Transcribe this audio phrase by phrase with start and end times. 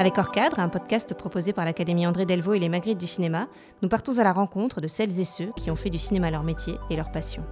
[0.00, 3.48] Avec Orcadre, un podcast proposé par l'Académie André Delvaux et les Magritte du cinéma,
[3.82, 6.42] nous partons à la rencontre de celles et ceux qui ont fait du cinéma leur
[6.42, 7.42] métier et leur passion.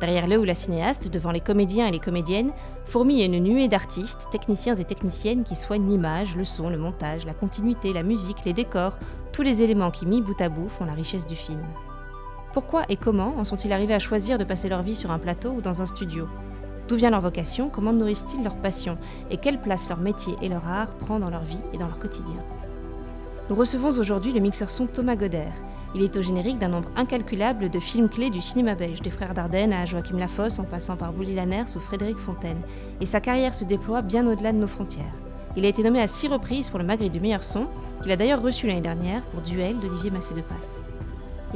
[0.00, 2.54] Derrière le ou la cinéaste, devant les comédiens et les comédiennes,
[2.86, 7.34] fourmille une nuée d'artistes, techniciens et techniciennes qui soignent l'image, le son, le montage, la
[7.34, 8.96] continuité, la musique, les décors,
[9.34, 11.62] tous les éléments qui, mis bout à bout, font la richesse du film.
[12.54, 15.50] Pourquoi et comment en sont-ils arrivés à choisir de passer leur vie sur un plateau
[15.50, 16.26] ou dans un studio?
[16.88, 17.70] D'où vient leur vocation?
[17.70, 18.98] Comment nourrissent-ils leur passion?
[19.30, 21.98] Et quelle place leur métier et leur art prend dans leur vie et dans leur
[21.98, 22.42] quotidien?
[23.48, 25.48] Nous recevons aujourd'hui le mixeur son Thomas Goder.
[25.94, 29.32] Il est au générique d'un nombre incalculable de films clés du cinéma belge, des frères
[29.32, 32.60] Dardenne à Joachim Lafosse en passant par Bouli Lanners ou Frédéric Fontaine.
[33.00, 35.14] Et sa carrière se déploie bien au-delà de nos frontières.
[35.56, 37.68] Il a été nommé à six reprises pour le Magritte du meilleur son,
[38.02, 40.82] qu'il a d'ailleurs reçu l'année dernière pour Duel d'Olivier Massé de Passe.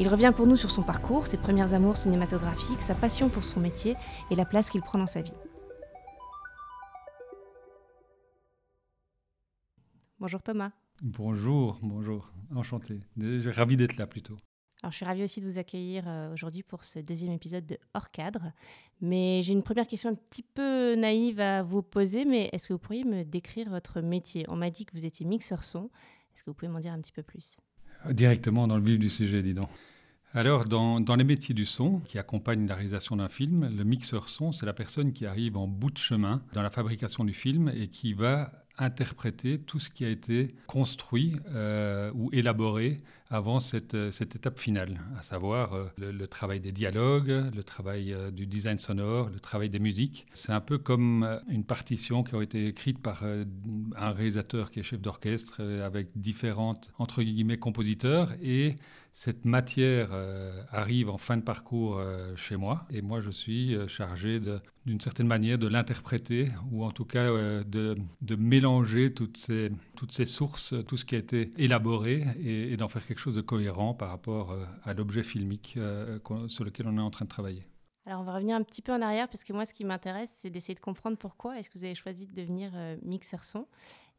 [0.00, 3.58] Il revient pour nous sur son parcours, ses premières amours cinématographiques, sa passion pour son
[3.58, 3.96] métier
[4.30, 5.34] et la place qu'il prend dans sa vie.
[10.20, 10.70] Bonjour Thomas.
[11.02, 13.00] Bonjour, bonjour, enchanté.
[13.46, 14.36] Ravi d'être là plutôt.
[14.84, 17.76] Alors, je suis ravie aussi de vous accueillir euh, aujourd'hui pour ce deuxième épisode de
[17.94, 18.52] Hors Cadre.
[19.00, 22.24] Mais j'ai une première question un petit peu naïve à vous poser.
[22.24, 24.44] Mais est-ce que vous pourriez me décrire votre métier?
[24.46, 25.90] On m'a dit que vous étiez mixeur son.
[26.32, 27.58] Est-ce que vous pouvez m'en dire un petit peu plus?
[28.10, 29.68] Directement dans le vif du sujet, dis donc.
[30.34, 34.52] Alors, dans, les métiers du son qui accompagnent la réalisation d'un film, le mixeur son,
[34.52, 37.88] c'est la personne qui arrive en bout de chemin dans la fabrication du film et
[37.88, 44.10] qui va interpréter tout ce qui a été construit euh, ou élaboré avant cette, euh,
[44.12, 49.30] cette, étape finale, à savoir euh, le, travail des dialogues, le travail du design sonore,
[49.30, 50.26] le travail des musiques.
[50.32, 54.84] C'est un peu comme une partition qui a été écrite par un réalisateur qui est
[54.84, 58.76] chef d'orchestre avec différentes, entre guillemets, compositeurs et
[59.12, 63.74] cette matière euh, arrive en fin de parcours euh, chez moi et moi je suis
[63.74, 64.40] euh, chargé
[64.86, 67.26] d'une certaine manière de l'interpréter ou en tout cas
[67.64, 72.76] de, de, mélanger toutes ces, toutes ces sources, tout ce qui a été élaboré et,
[72.76, 75.78] d'en faire quelque chose de cohérent par rapport à l'objet filmique
[76.46, 77.66] sur lequel on est en train de travailler.
[78.06, 80.34] Alors on va revenir un petit peu en arrière parce que moi ce qui m'intéresse
[80.40, 82.72] c'est d'essayer de comprendre pourquoi est-ce que vous avez choisi de devenir
[83.02, 83.66] mixeur son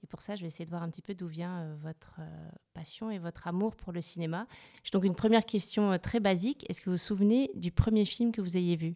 [0.04, 2.16] et pour ça, je vais essayer de voir un petit peu d'où vient euh, votre
[2.20, 4.48] euh, passion et votre amour pour le cinéma.
[4.84, 6.66] J'ai donc une première question euh, très basique.
[6.70, 8.96] Est-ce que vous vous souvenez du premier film que vous ayez vu?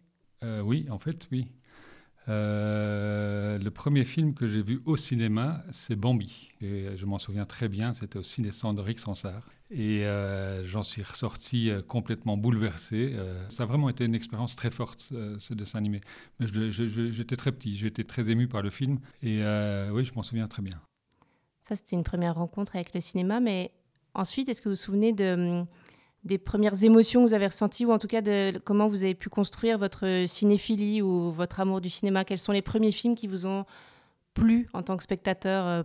[0.62, 1.46] Oui, en fait, oui.
[2.26, 6.50] le premier film que j'ai vu au cinéma, c'est Bambi.
[6.60, 9.48] Et je m'en souviens très bien, c'était au Ciné-Centre Rick Sansard.
[9.70, 10.04] Et
[10.64, 13.16] j'en suis ressorti complètement bouleversé.
[13.48, 16.02] ça a vraiment été une expérience très forte, ce dessin animé.
[16.40, 18.98] Mais j'étais très petit, j'étais très ému par le film.
[19.22, 19.42] Et
[19.92, 20.78] oui, je m'en souviens très bien.
[21.64, 23.40] Ça, c'était une première rencontre avec le cinéma.
[23.40, 23.72] Mais
[24.12, 25.64] ensuite, est-ce que vous vous souvenez hum,
[26.22, 29.14] des premières émotions que vous avez ressenties ou en tout cas de comment vous avez
[29.14, 32.24] pu construire votre cinéphilie ou votre amour du cinéma?
[32.24, 33.64] Quels sont les premiers films qui vous ont
[34.34, 35.82] plu en tant que spectateur euh,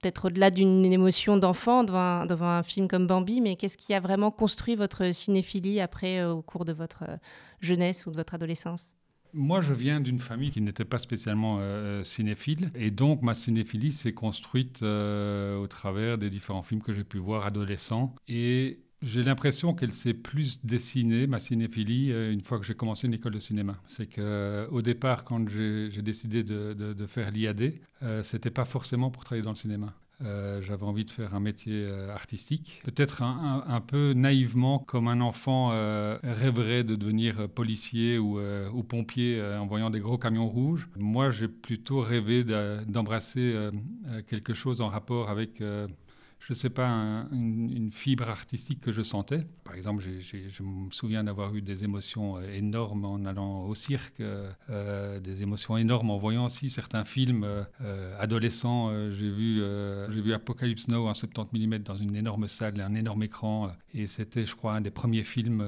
[0.00, 3.98] Peut-être au-delà d'une émotion d'enfant devant, devant, un film comme Bambi, mais qu'est-ce qui a
[3.98, 7.16] vraiment construit votre cinéphilie après euh, au cours de votre euh,
[7.60, 8.94] jeunesse ou de votre adolescence?
[9.34, 13.92] Moi, je viens d'une famille qui n'était pas spécialement euh, cinéphile, et donc ma cinéphilie
[13.92, 18.14] s'est construite euh, au travers des différents films que j'ai pu voir adolescent.
[18.28, 23.06] Et j'ai l'impression qu'elle s'est plus dessinée, ma cinéphilie, euh, une fois que j'ai commencé
[23.06, 23.74] une école de cinéma.
[23.84, 27.74] C'est qu'au départ, quand j'ai décidé de, faire l'IAD,
[28.22, 29.94] c'était pas forcément pour travailler dans le cinéma.
[30.24, 32.82] Euh, j'avais envie de faire un métier euh, artistique.
[32.84, 39.40] Peut-être un, peu naïvement, comme un enfant euh, rêverait de devenir policier ou, ou pompier
[39.42, 40.88] en voyant des gros camions rouges.
[40.96, 42.44] Moi, j'ai plutôt rêvé
[42.86, 43.54] d'embrasser
[44.26, 45.62] quelque chose en rapport avec
[46.40, 46.88] je ne sais pas,
[47.32, 49.46] une, fibre artistique que je sentais.
[49.64, 54.20] Par exemple, je me souviens d'avoir eu des émotions euh, énormes en allant au cirque,
[54.20, 57.46] euh, euh, des émotions énormes en voyant aussi certains films
[58.18, 58.90] adolescents.
[59.12, 59.62] j'ai vu,
[60.10, 64.06] j'ai vu Apocalypse Now en 70 mm dans une énorme salle, un énorme écran, et
[64.06, 65.64] c'était, je crois, un des premiers films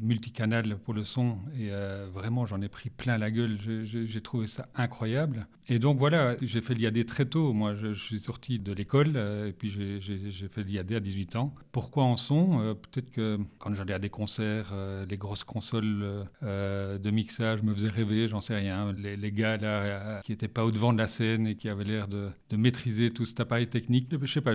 [0.00, 1.38] multicanal pour le son.
[1.58, 1.70] Et
[2.12, 3.56] vraiment, j'en ai pris plein la gueule.
[3.84, 5.46] J'ai trouvé ça incroyable.
[5.68, 7.52] Et donc voilà, j'ai fait l'IAD très tôt.
[7.52, 11.54] Moi, je, je suis sorti de l'école, et puis j'ai fait l'IAD à 18 ans.
[11.72, 16.26] Pourquoi en son euh, Peut-être que quand j'allais à des concerts, euh, les grosses consoles
[16.42, 18.92] euh, de mixage me faisaient rêver, j'en sais rien.
[18.92, 22.08] Les, gars là, qui n'étaient pas au devant de la scène et qui avaient l'air
[22.08, 24.54] de, maîtriser tout cet appareil technique, je sais pas,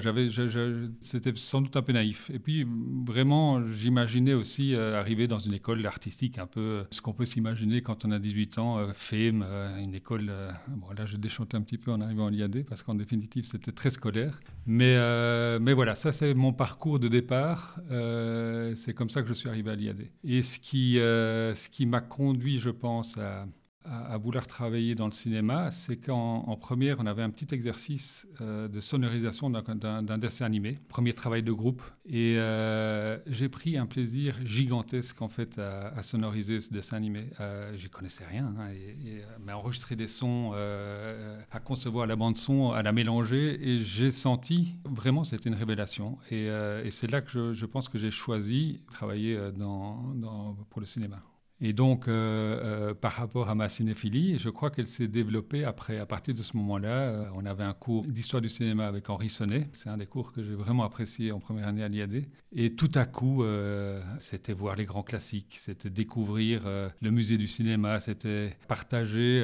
[1.00, 2.30] c'était sans doute un peu naïf.
[2.32, 2.68] Et puis
[3.06, 8.06] vraiment, j'imaginais aussi arriver dans une école artistique, un peu ce qu'on peut s'imaginer quand
[8.06, 9.44] on a 18 ans, FEM,
[9.80, 10.32] une école.
[10.68, 13.72] bon là, je déchantais un petit peu en arrivant à l'IAD parce qu'en définitive, c'était
[13.72, 14.40] très scolaire.
[14.68, 17.80] Mais euh, mais voilà, ça c'est mon parcours de départ.
[17.92, 20.10] Euh, c'est comme ça que je suis arrivé à l'IAD.
[20.24, 20.42] Et
[20.98, 23.46] euh, ce qui m'a conduit, je pense, à,
[23.86, 28.68] à, vouloir travailler dans le cinéma, c'est qu'en première, on avait un petit exercice euh,
[28.68, 31.82] de sonorisation d'un dessin animé, premier travail de groupe.
[32.08, 37.28] Et euh, j'ai pris un plaisir gigantesque en fait à, sonoriser ce dessin animé.
[37.40, 40.54] Euh, J'y connaissais rien, hein, et, mais enregistrer des sons,
[41.52, 46.18] à concevoir la bande son, à la mélanger, et j'ai senti vraiment c'était une révélation.
[46.32, 46.50] Et,
[46.90, 49.38] c'est là que je, pense que j'ai choisi de travailler
[50.70, 51.22] pour le cinéma.
[51.62, 56.00] Et donc, euh, euh, par rapport à ma cinéphilie, je crois qu'elle s'est développée après.
[56.00, 59.30] À partir de ce moment-là, euh, on avait un cours d'histoire du cinéma avec Henri
[59.30, 59.70] Sonnet.
[59.72, 62.26] C'est un des cours que j'ai vraiment apprécié en première année à l'IAD.
[62.58, 63.44] Et tout à coup,
[64.18, 66.62] c'était voir les grands classiques, c'était découvrir
[67.02, 69.44] le musée du cinéma, c'était partager,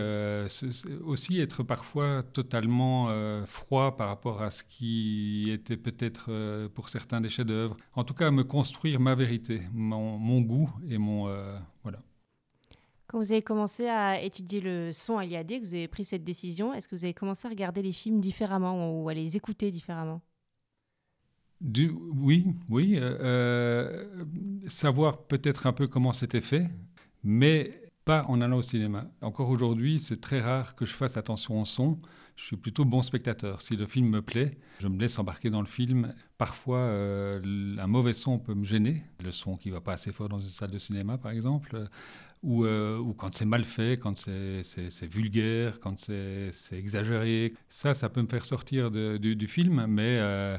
[1.03, 3.09] aussi être parfois totalement
[3.43, 7.75] froid par rapport à ce qui était peut-être pour certains des chefs-d'œuvre.
[7.95, 11.27] En tout cas, me construire ma vérité, mon, goût et mon.
[13.11, 16.23] Quand vous avez commencé à étudier le son à l'IAD, que vous avez pris cette
[16.23, 19.69] décision, est-ce que vous avez commencé à regarder les films différemment ou à les écouter
[19.69, 20.21] différemment?
[21.61, 22.95] Oui, oui.
[22.95, 24.23] Euh, euh,
[24.69, 26.69] savoir peut-être un peu comment c'était fait,
[27.21, 29.11] mais pas en allant au cinéma.
[29.19, 31.99] Encore aujourd'hui, c'est très rare que je fasse attention au son.
[32.37, 33.61] Je suis plutôt bon spectateur.
[33.61, 36.15] Si le film me plaît, je me laisse embarquer dans le film.
[36.37, 39.03] Parfois, euh, un mauvais son peut me gêner.
[39.21, 41.89] Le son qui va pas assez fort dans une salle de cinéma, par exemple.
[42.43, 47.53] Ou, euh, ou quand c'est mal fait, quand c'est vulgaire, quand c'est exagéré.
[47.69, 50.17] Ça, ça peut me faire sortir du, film, mais...
[50.19, 50.57] Euh,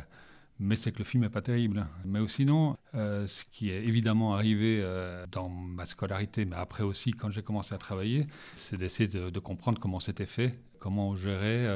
[0.58, 1.88] mais c'est que le film n'est pas terrible.
[2.04, 7.10] Mais sinon, euh, ce qui est évidemment arrivé euh, dans ma scolarité, mais après aussi
[7.10, 11.66] quand j'ai commencé à travailler, c'est d'essayer de, comprendre comment c'était fait, comment on gérait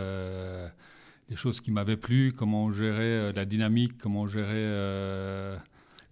[1.28, 5.58] les choses qui m'avaient plu, comment on gérait la dynamique, comment on gérait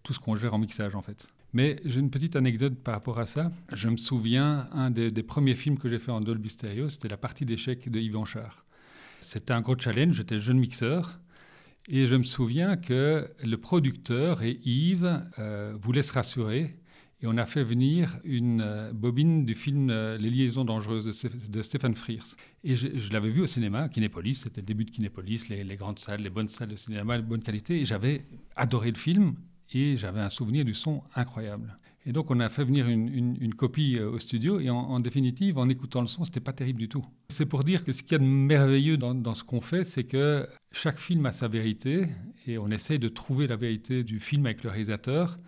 [0.03, 1.29] tout ce qu'on gère en mixage en fait.
[1.55, 3.53] Mais j'ai une petite anecdote par rapport à ça.
[3.73, 7.17] Je me souviens, un des, premiers films que j'ai fait en Dolby Stereo, c'était la
[7.17, 8.67] partie d'échecs de Yvan Char.
[9.21, 11.21] C'était un gros challenge, j'étais jeune mixeur.
[11.89, 16.77] Et je me souviens que le producteur et Yves euh, voulaient se rassurer.
[17.23, 21.07] Et on a fait venir une euh, bobine du film euh, Les liaisons dangereuses
[21.49, 22.35] de, Stéphane Frears.
[22.65, 26.01] Et je, l'avais vu au cinéma, Kinépolis, c'était le début de Kinépolis, les, les, grandes
[26.01, 27.81] salles, les bonnes salles de cinéma, de bonne qualité.
[27.81, 28.25] Et j'avais
[28.57, 29.37] adoré le film
[29.75, 31.77] et j'avais un souvenir du son incroyable.
[32.07, 34.61] Et donc, on a fait venir une, copie euh, au studio.
[34.61, 37.05] Et en, définitive, en écoutant le son, c'était pas terrible du tout.
[37.31, 40.05] C'est pour dire que ce qu'il y a de merveilleux dans, ce qu'on fait, c'est
[40.05, 42.07] que chaque film a sa vérité.
[42.47, 45.39] Et on essaye de trouver la vérité du film avec le réalisateur.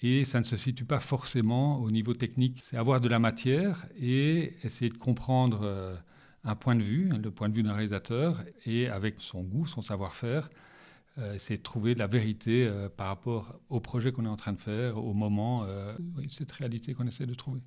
[0.00, 2.60] Et ça ne se situe pas forcément au niveau technique.
[2.62, 5.96] C'est avoir de la matière et essayer de comprendre euh,
[6.44, 9.82] un point de vue, le point de vue d'un réalisateur, et avec son goût, son
[9.82, 10.48] savoir-faire,
[11.38, 14.60] c'est de trouver la vérité euh, par rapport au projet qu'on est en train de
[14.60, 15.96] faire, au moment, euh,
[16.28, 17.60] cette réalité qu'on essaie de trouver.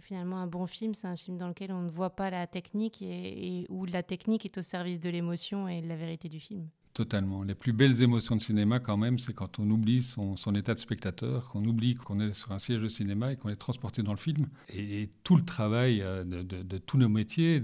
[0.00, 3.02] finalement, un bon film, c'est un film dans lequel on ne voit pas la technique
[3.02, 6.68] et où la technique est au service de l'émotion et de la vérité du film.
[6.94, 7.42] Totalement.
[7.42, 10.78] Les plus belles émotions de cinéma, quand même, c'est quand on oublie son, état de
[10.78, 14.12] spectateur, qu'on oublie qu'on est sur un siège de cinéma et qu'on est transporté dans
[14.12, 14.46] le film.
[14.68, 17.62] Et, tout le travail euh, de, tous nos métiers,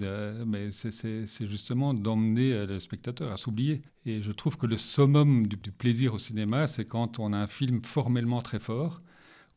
[0.70, 3.82] c'est justement d'emmener euh, le spectateur à s'oublier.
[4.06, 7.46] Et je trouve que le summum du, plaisir au cinéma, c'est quand on a un
[7.46, 9.02] film formellement très fort,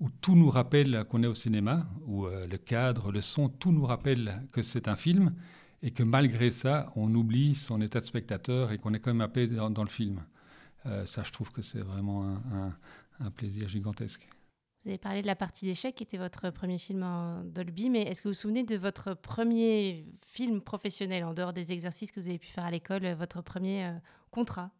[0.01, 3.71] où tout nous rappelle qu'on est au cinéma, où euh, le cadre, le son, tout
[3.71, 5.33] nous rappelle que c'est un film
[5.83, 9.21] et que malgré ça, on oublie son état de spectateur et qu'on est quand même
[9.21, 10.23] happé dans, dans le film.
[10.85, 12.37] Euh, ça, je trouve que c'est vraiment
[13.19, 14.27] un, plaisir gigantesque.
[14.83, 18.01] Vous avez parlé de la partie d'échecs qui était votre premier film en Dolby, mais
[18.01, 22.19] est-ce que vous vous souvenez de votre premier film professionnel en dehors des exercices que
[22.19, 23.91] vous avez pu faire à l'école, votre premier euh,
[24.31, 24.71] contrat?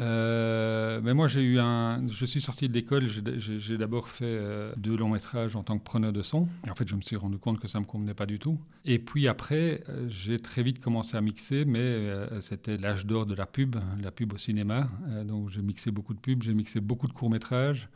[0.00, 2.06] Euh, mais moi, j'ai eu un.
[2.08, 3.06] Je suis sorti de l'école.
[3.06, 6.48] J'ai d'abord fait euh, deux longs métrages en tant que preneur de son.
[6.66, 8.58] Et en fait, je me suis rendu compte que ça me convenait pas du tout.
[8.84, 12.10] Et puis après, euh, j'ai très vite commencé à mixer, mais
[12.40, 14.88] c'était l'âge d'or de la pub, la pub au cinéma.
[15.24, 17.88] donc, j'ai mixé beaucoup de pubs, j'ai mixé beaucoup de courts métrages.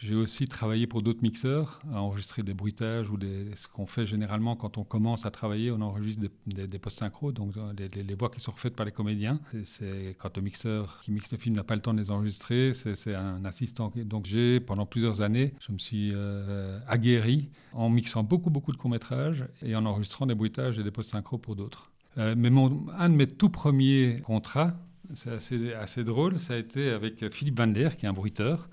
[0.00, 4.06] J'ai aussi travaillé pour d'autres mixeurs, à enregistrer des bruitages ou des, ce qu'on fait
[4.06, 8.30] généralement quand on commence à travailler, on enregistre des, des, post-synchro, donc euh, les, voix
[8.30, 9.40] qui sont refaites par les comédiens.
[9.64, 12.72] C'est quand le mixeur qui mixe le film n'a pas le temps de les enregistrer,
[12.74, 13.92] c'est un assistant.
[13.96, 18.76] Donc j'ai, pendant plusieurs années, je me suis euh, aguerri en mixant beaucoup, beaucoup de
[18.76, 21.90] courts-métrages et en enregistrant des bruitages et des post-synchro pour d'autres.
[22.18, 22.50] Euh, mais
[22.96, 24.76] un de mes tout premiers contrats,
[25.12, 28.68] c'est assez, assez drôle, ça a été avec Philippe Van Der, qui est un bruiteur.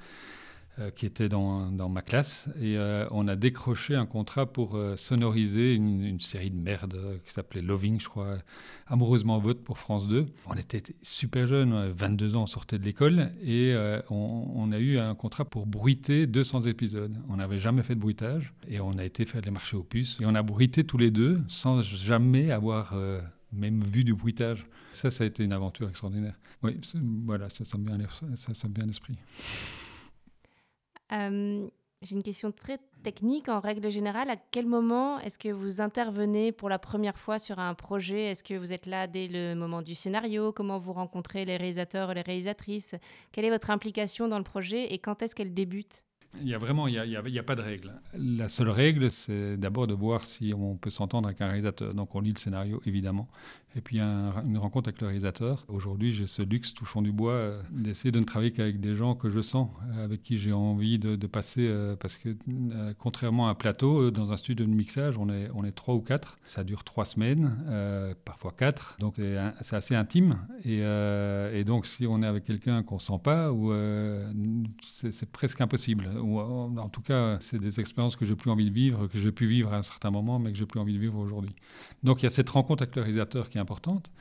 [0.77, 2.49] Euh, qui était dans, dans, ma classe.
[2.59, 7.31] Et euh, on a décroché un contrat pour euh, sonoriser une, série de merde qui
[7.31, 8.39] s'appelait Loving, je crois,
[8.87, 10.25] Amoureusement Vote pour France 2.
[10.47, 13.73] On était super jeunes, 22 ans, on sortait de l'école, et
[14.09, 17.15] on, a eu un contrat pour bruiter 200 épisodes.
[17.29, 20.19] On n'avait jamais fait de bruitage, et on a été faire les marchés aux puces,
[20.19, 22.95] et on a bruité tous les deux sans jamais avoir
[23.53, 24.65] même vu du bruitage.
[24.91, 26.35] Ça, ça a été une aventure extraordinaire.
[26.63, 26.79] Oui,
[27.23, 27.97] voilà, ça sent bien,
[28.35, 29.17] ça bien l'esprit.
[31.11, 34.29] J'ai une question très technique en règle générale.
[34.29, 38.25] À quel moment est-ce que vous intervenez pour la première fois sur un projet?
[38.25, 40.51] Est-ce que vous êtes là dès le moment du scénario?
[40.51, 42.95] Comment vous rencontrez les réalisateurs et les réalisatrices?
[43.31, 46.03] Quelle est votre implication dans le projet et quand est-ce qu'elle débute?
[46.41, 47.93] Il y a vraiment, il n'y a, a, pas de règle.
[48.13, 51.93] La seule règle, c'est d'abord de voir si on peut s'entendre avec un réalisateur.
[51.93, 53.27] Donc on lit le scénario, évidemment.
[53.77, 55.65] Et puis une rencontre avec le réalisateur.
[55.67, 59.15] Aujourd'hui, j'ai ce luxe, touchant du bois, euh, d'essayer de ne travailler qu'avec des gens
[59.15, 61.67] que je sens, euh, avec qui j'ai envie de, passer.
[61.67, 62.29] Euh, parce que
[62.99, 65.99] contrairement à un plateau, dans un studio de mixage, on est, on est trois ou
[65.99, 66.37] quatre.
[66.45, 67.57] Ça dure trois semaines,
[68.23, 68.95] parfois quatre.
[68.99, 69.15] Donc
[69.61, 70.37] c'est assez intime.
[70.63, 73.73] Et, donc si on est avec quelqu'un qu'on ne sent pas, ou
[74.83, 76.07] c'est presque impossible.
[76.21, 79.31] Ou en tout cas, c'est des expériences que j'ai plus envie de vivre, que j'ai
[79.31, 81.55] pu vivre à un certain moment, mais que j'ai plus envie de vivre aujourd'hui.
[82.03, 84.11] Donc il y a cette rencontre avec le réalisateur qui est importante.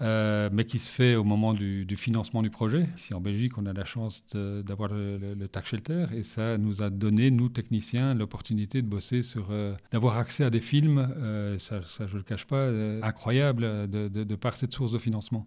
[0.00, 2.88] Euh, mais qui se fait au moment du, financement du projet.
[2.96, 6.90] Ici en Belgique, on a la chance d'avoir le, tax shelter et ça nous a
[6.90, 11.80] donné, nous techniciens, l'opportunité de bosser sur, euh, d'avoir accès à des films, euh, ça,
[11.80, 12.68] je ne le cache pas,
[13.02, 15.46] incroyables de, par cette source de financement.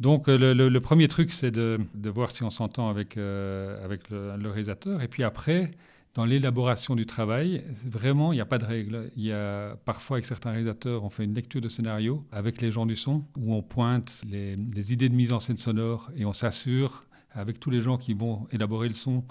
[0.00, 5.22] Donc le, premier truc, c'est de, voir si on s'entend avec le, réalisateur et puis
[5.22, 5.70] après,
[6.14, 9.10] dans l'élaboration du travail, vraiment, il n'y a pas de règle.
[9.16, 12.70] Il y a parfois, avec certains réalisateurs, on fait une lecture de scénario avec les
[12.70, 16.26] gens du son, où on pointe les, les idées de mise en scène sonore et
[16.26, 19.24] on s'assure, avec tous les gens qui vont élaborer le son,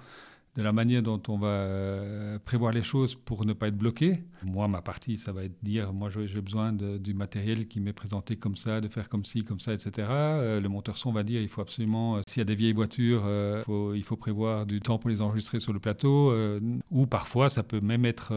[0.56, 4.24] de la manière dont on va euh, prévoir les choses pour ne pas être bloqué.
[4.44, 8.36] Moi, ma partie, ça va être dire, moi, j'ai besoin du matériel qui m'est présenté
[8.36, 10.08] comme ça, de faire comme ci, comme ça, etc.
[10.10, 12.74] Euh, le monteur son va dire, il faut absolument, euh, s'il y a des vieilles
[12.74, 13.24] voitures,
[13.96, 16.34] il faut prévoir du temps pour les enregistrer sur le plateau.
[16.90, 18.34] ou parfois, ça peut même être,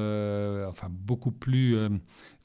[0.69, 1.77] enfin, beaucoup plus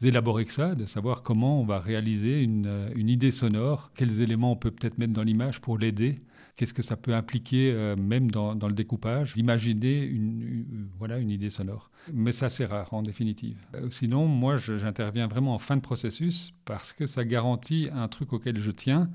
[0.02, 4.54] élaboré que ça, de savoir comment on va réaliser une, une idée sonore, quels éléments
[4.54, 6.22] on peut peut-être mettre dans l'image pour l'aider
[6.60, 11.50] qu'est-ce que ça peut impliquer, euh, même dans, le découpage, d'imaginer une, voilà, une idée
[11.50, 11.90] sonore.
[12.12, 13.56] Mais ça, c'est rare, en définitive.
[13.76, 18.34] Euh, sinon, moi, j'interviens vraiment en fin de processus parce que ça garantit un truc
[18.34, 19.10] auquel je tiens,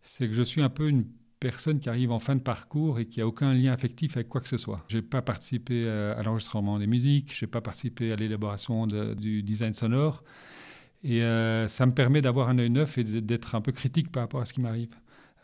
[0.00, 1.04] c'est que je suis un peu une
[1.40, 4.40] personne qui arrive en fin de parcours et qui a aucun lien affectif avec quoi
[4.40, 4.82] que ce soit.
[4.88, 8.86] Je n'ai pas participé euh, à l'enregistrement des musiques, je n'ai pas participé à l'élaboration
[8.86, 10.24] du design sonore.
[11.04, 11.20] Et
[11.66, 14.44] ça me permet d'avoir un œil neuf et d'être un peu critique par rapport à
[14.44, 14.94] ce qui m'arrive.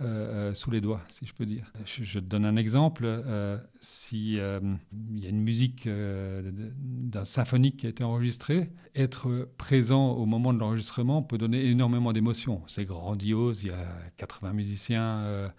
[0.00, 1.73] Euh, euh, sous les doigts, si je peux dire.
[1.85, 3.02] Je, te donne un exemple.
[3.05, 10.12] Euh, si il y a une musique d'un symphonique qui a été enregistrée, être présent
[10.12, 12.62] au moment de l'enregistrement peut donner énormément d'émotions.
[12.69, 13.64] C'est grandiose.
[13.64, 13.88] Il y a
[14.19, 15.52] 80 musiciens.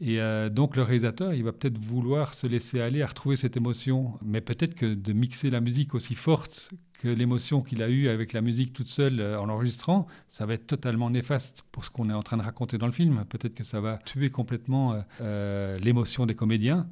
[0.00, 0.18] Et
[0.50, 4.40] donc le réalisateur, il va peut-être vouloir se laisser aller à retrouver cette émotion, mais
[4.40, 8.42] peut-être que de mixer la musique aussi forte que l'émotion qu'il a eue avec la
[8.42, 12.12] musique toute seule euh, en l'enregistrant, ça va être totalement néfaste pour ce qu'on est
[12.12, 13.24] en train de raconter dans le film.
[13.26, 16.86] Peut-être que ça va tuer complètement euh, euh, l'émotion des comédiens.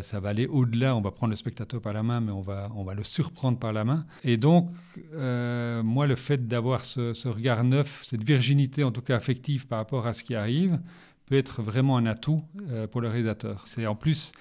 [0.00, 2.70] ça va aller au-delà, on va prendre le spectateur par la main, mais on va,
[2.74, 4.06] on va le surprendre par la main.
[4.24, 4.70] Et donc,
[5.12, 10.06] moi, le fait d'avoir ce, regard neuf, cette virginité en tout cas affective par rapport
[10.06, 10.78] à ce qui arrive,
[11.26, 12.42] peut être vraiment un atout
[12.90, 13.66] pour le réalisateur.
[13.66, 14.32] C'est en plus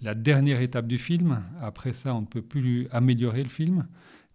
[0.00, 1.42] la dernière étape du film.
[1.60, 3.86] Après ça, on ne peut plus améliorer le film.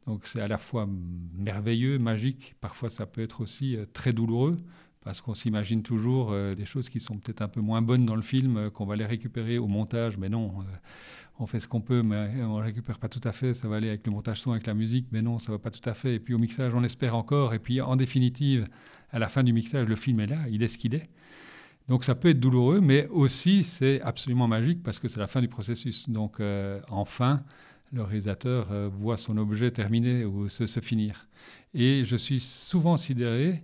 [0.08, 0.88] Donc c'est à la fois
[1.36, 4.60] merveilleux, magique, parfois ça peut être aussi euh, très douloureux,
[5.02, 8.16] parce qu'on s'imagine toujours euh, des choses qui sont peut-être un peu moins bonnes dans
[8.16, 10.54] le film, euh, qu'on va les récupérer au montage, mais non,
[11.40, 13.78] on fait ce qu'on peut, mais on ne récupère pas tout à fait, ça va
[13.78, 15.96] aller avec le montage son, avec la musique, mais non, ça va pas tout à
[15.96, 16.16] fait.
[16.16, 18.68] Et puis au mixage, on espère encore, et puis en définitive,
[19.10, 21.10] à la fin du mixage, le film est là, il est ce qu'il est.
[21.88, 25.42] Donc ça peut être douloureux, mais aussi c'est absolument magique parce que c'est la fin
[25.42, 26.10] du processus.
[26.10, 26.42] Donc
[26.89, 27.44] enfin,
[27.96, 31.27] le réalisateur euh, voit son objet terminé ou se, finir.
[31.74, 33.63] Et je suis souvent sidéré,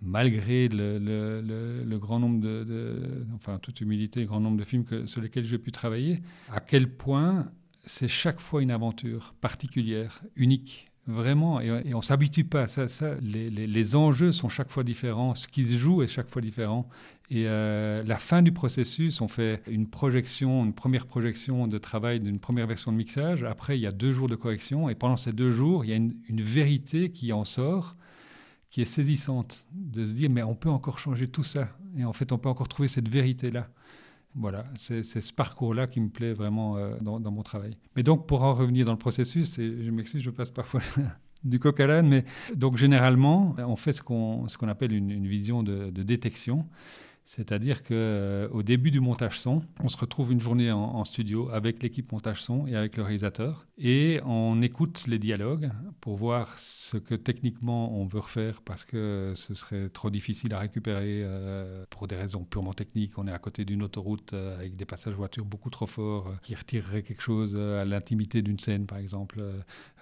[0.00, 5.44] malgré le, grand nombre de, enfin toute humilité, le grand nombre de films sur lesquels
[5.44, 7.50] j'ai pu travailler, à quel point
[7.84, 10.88] c'est chaque fois une aventure particulière, unique.
[11.08, 12.86] Vraiment, et, on ne s'habitue pas à ça.
[13.20, 16.88] les, enjeux sont chaque fois différents, ce qui se joue est chaque fois différent.
[17.34, 22.20] Et euh, la fin du processus, on fait une projection, une première projection de travail
[22.20, 23.42] d'une première version de mixage.
[23.42, 24.90] Après, il y a deux jours de correction.
[24.90, 27.96] Et pendant ces deux jours, il y a une, vérité qui en sort,
[28.68, 29.66] qui est saisissante.
[29.72, 31.70] De se dire, mais on peut encore changer tout ça.
[31.96, 33.66] Et en fait, on peut encore trouver cette vérité-là.
[34.34, 37.78] Voilà, c'est ce parcours-là qui me plaît vraiment dans, dans, mon travail.
[37.96, 40.82] Mais donc, pour en revenir dans le processus, et je m'excuse, je passe parfois
[41.44, 45.62] du coq à l'âne, mais donc généralement, on fait ce qu'on qu'on appelle une, vision
[45.62, 46.66] de détection.
[47.24, 51.82] C'est-à-dire qu'au euh, début du montage son, on se retrouve une journée en, studio avec
[51.82, 56.96] l'équipe montage son et avec le réalisateur et on écoute les dialogues pour voir ce
[56.96, 62.08] que techniquement on veut refaire parce que ce serait trop difficile à récupérer euh, pour
[62.08, 63.18] des raisons purement techniques.
[63.18, 66.54] On est à côté d'une autoroute euh, avec des passages voitures beaucoup trop forts qui
[66.54, 69.42] retireraient quelque chose à l'intimité d'une scène, par exemple.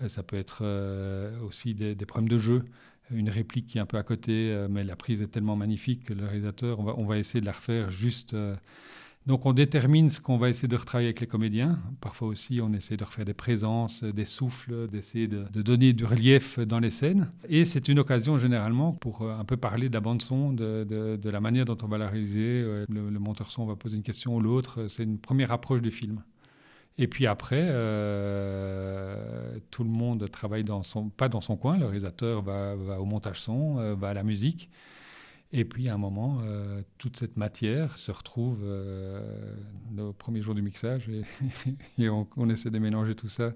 [0.07, 0.65] ça peut être
[1.45, 2.65] aussi des problèmes de jeu
[3.11, 6.05] une réplique qui est un peu à côté, euh, mais la prise est tellement magnifique
[6.05, 8.35] que le réalisateur, on va, on va essayer de la refaire juste.
[8.35, 8.55] Euh,
[9.27, 11.79] donc on détermine ce qu'on va essayer de retravailler avec les comédiens.
[12.01, 16.59] Parfois aussi, on essaie de refaire des présences, des souffles, d'essayer de, donner du relief
[16.59, 17.31] dans les scènes.
[17.49, 20.85] Et c'est une occasion généralement pour euh, un peu parler de la bande son, de,
[20.85, 22.63] de, la manière dont on va la réaliser.
[22.89, 24.87] Le, le monteur son va poser une question ou l'autre.
[24.89, 26.23] C'est une première approche du film.
[26.99, 30.65] Et puis après, euh, tout le monde travaille
[31.17, 31.79] pas dans son coin.
[31.79, 34.71] Le réalisateur va, au montage son, euh, va à la musique.
[35.53, 38.63] Et puis à un moment, euh, toute cette matière se retrouve
[39.99, 43.53] au premier jour du mixage et, on, essaie de mélanger tout ça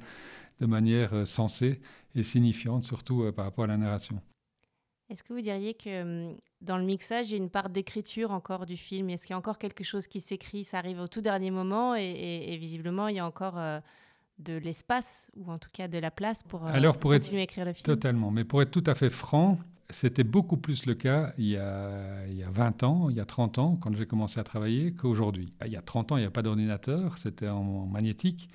[0.60, 1.80] de manière sensée
[2.16, 4.20] et signifiante, surtout par rapport à la narration.
[5.10, 8.64] Est-ce que vous diriez que dans le mixage, il y a une part d'écriture encore
[8.64, 9.10] du film?
[9.10, 11.94] Est-ce qu'il y a encore quelque chose qui s'écrit Ça arrive au tout dernier moment
[11.94, 13.80] et, visiblement, il y a encore euh,
[14.38, 17.74] de l'espace ou en tout cas de la place pour, euh, continuer à écrire le
[17.74, 17.84] film?
[17.84, 18.30] Totalement.
[18.30, 19.58] Mais pour être tout à fait franc,
[19.90, 23.20] c'était beaucoup plus le cas il y, a, il y a 20 ans, il y
[23.20, 25.52] a 30 ans, quand j'ai commencé à travailler, qu'aujourd'hui.
[25.66, 28.48] Il y a 30 ans, il n'y a pas d'ordinateur, c'était en magnétique.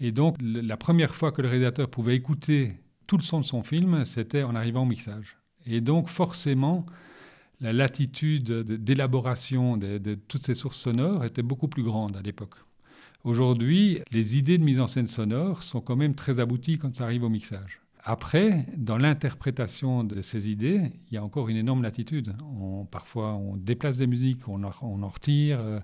[0.00, 2.74] Et donc, la première fois que le réalisateur pouvait écouter
[3.06, 5.38] tout le son de son film, c'était en arrivant au mixage.
[5.68, 6.86] Et donc forcément,
[7.60, 12.54] la latitude d'élaboration de, toutes ces sources sonores était beaucoup plus grande à l'époque.
[13.24, 17.04] Aujourd'hui, les idées de mise en scène sonore sont quand même très abouties quand ça
[17.04, 17.80] arrive au mixage.
[18.04, 22.34] Après, dans l'interprétation de ces idées, il y a encore une énorme latitude.
[22.90, 25.80] parfois, on déplace des musiques, on en, retire, euh,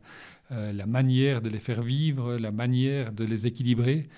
[0.53, 4.09] euh, la manière de les faire vivre, la manière de les équilibrer.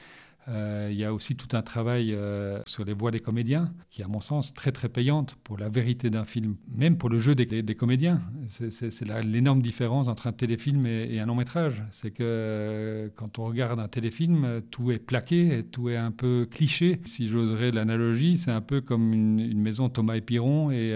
[0.49, 4.03] Euh, il y a aussi tout un travail euh, sur les voix des comédiens, qui
[4.03, 7.35] à mon sens très très payante pour la vérité d'un film, même pour le jeu
[7.35, 8.21] des, comédiens.
[8.47, 11.82] C'est l'énorme différence entre un téléfilm et, un long métrage.
[11.91, 16.47] C'est que euh, quand on regarde un téléfilm, tout est plaqué, tout est un peu
[16.50, 17.00] cliché.
[17.04, 20.93] Si j'oserais l'analogie, c'est un peu comme une, maison Thomas et Piron et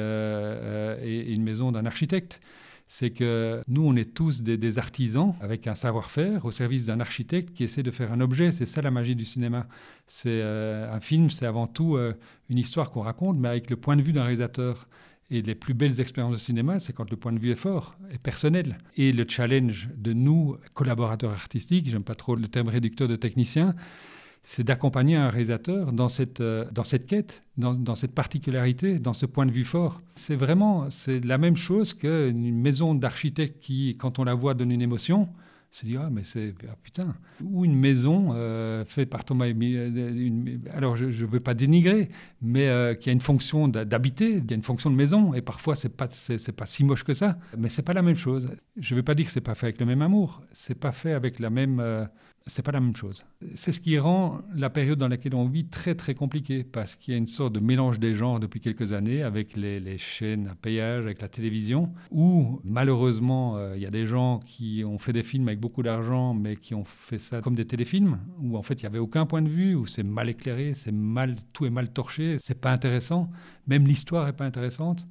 [1.29, 2.41] une maison d'un architecte
[2.93, 7.55] c'est que nous, on est tous des, artisans avec un savoir-faire au service d'un architecte
[7.55, 8.51] qui essaie de faire un objet.
[8.51, 9.69] C'est ça la magie du cinéma.
[10.09, 12.15] C'est euh, un film, c'est avant tout euh,
[12.49, 14.89] une histoire qu'on raconte, mais avec le point de vue d'un réalisateur.
[15.31, 17.95] Et les plus belles expériences de cinéma, c'est quand le point de vue est fort
[18.13, 18.79] et personnel.
[18.97, 23.77] Et le challenge de nous, collaborateurs artistiques, j'aime pas trop le terme réducteur de technicien,
[24.43, 29.13] c'est d'accompagner un réalisateur dans cette, euh, dans cette quête, dans, dans, cette particularité, dans
[29.13, 30.01] ce point de vue fort.
[30.15, 34.73] C'est vraiment c'est la même chose qu'une maison d'architecte qui, quand on la voit, donne
[34.73, 35.29] une émotion.
[35.73, 36.53] Se dit, ah, mais c'est.
[36.69, 37.15] Ah, putain.
[37.45, 39.47] Ou une maison euh, faite par Thomas.
[39.47, 42.09] Euh, alors, je ne veux pas dénigrer,
[42.43, 45.33] mais qui a une fonction d'habiter, qui a une fonction de maison.
[45.33, 47.39] Et parfois, ce n'est pas, c'est, pas si moche que ça.
[47.57, 48.51] Mais ce n'est pas la même chose.
[48.79, 50.43] Je ne veux pas dire que ce n'est pas fait avec le même amour.
[50.53, 52.09] Ce n'est pas fait avec la même
[52.51, 53.25] c'est pas la même chose.
[53.55, 57.13] C'est ce qui rend la période dans laquelle on vit très très compliquée parce qu'il
[57.13, 60.55] y a une sorte de mélange des genres depuis quelques années avec les, chaînes à
[60.55, 65.13] payage, avec la télévision, où malheureusement euh, il y a des gens qui ont fait
[65.13, 68.63] des films avec beaucoup d'argent mais qui ont fait ça comme des téléfilms où en
[68.63, 71.67] fait il n'y avait aucun point de vue, où c'est mal éclairé, c'est mal, tout
[71.67, 73.31] est mal torché, c'est pas intéressant,
[73.67, 75.07] même l'histoire est pas intéressante.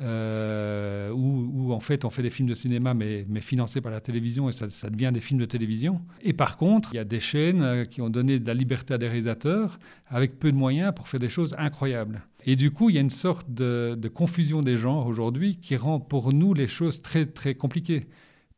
[0.00, 4.48] Euh, où, en fait on fait des films de cinéma mais, financés par la télévision
[4.48, 6.00] et ça, ça, devient des films de télévision.
[6.22, 8.94] Et par contre, il y a des chaînes euh, qui ont donné de la liberté
[8.94, 9.78] à des réalisateurs
[10.08, 12.22] avec peu de moyens pour faire des choses incroyables.
[12.44, 15.76] Et du coup, il y a une sorte de, de confusion des genres aujourd'hui qui
[15.76, 18.08] rend pour nous les choses très très compliquées.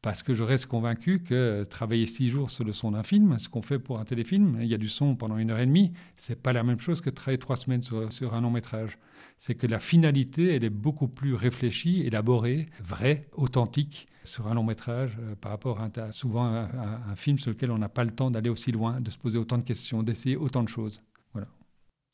[0.05, 3.49] Parce que je reste convaincu que travailler six jours sur le son d'un film, ce
[3.49, 5.95] qu'on fait pour un téléfilm, il y a du son pendant une heure et demie,
[6.15, 8.99] c'est pas la même chose que travailler trois semaines sur, un long métrage
[9.39, 14.63] c'est que la finalité, elle est beaucoup plus réfléchie, élaborée, vraie, authentique sur un long
[14.63, 18.31] métrage euh, par rapport à, souvent un, film sur lequel on n'a pas le temps
[18.31, 21.03] d'aller aussi loin, de se poser autant de questions, d'essayer autant de choses.
[21.33, 21.49] Voilà.